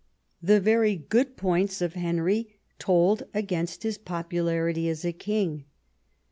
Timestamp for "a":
5.05-5.11